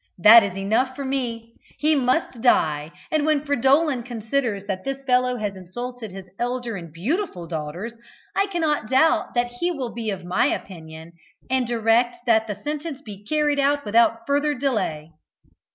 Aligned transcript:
That 0.17 0.41
is 0.43 0.57
enough 0.57 0.95
for 0.95 1.05
me. 1.05 1.53
He 1.77 1.93
must 1.95 2.41
die; 2.41 2.91
and, 3.11 3.23
when 3.23 3.45
Fridolin 3.45 4.01
considers 4.01 4.65
that 4.65 4.83
this 4.83 5.03
fellow 5.03 5.35
has 5.37 5.55
insulted 5.55 6.09
his 6.09 6.25
elder 6.39 6.75
and 6.75 6.91
beautiful 6.91 7.45
daughters, 7.45 7.93
I 8.35 8.47
cannot 8.47 8.89
doubt 8.89 9.35
that 9.35 9.51
he 9.59 9.69
will 9.69 9.93
be 9.93 10.09
of 10.09 10.25
my 10.25 10.47
opinion, 10.47 11.11
and 11.51 11.67
direct 11.67 12.25
that 12.25 12.47
the 12.47 12.55
sentence 12.55 12.99
be 13.03 13.23
carried 13.23 13.59
out 13.59 13.85
without 13.85 14.25
further 14.25 14.55
delay." 14.55 15.11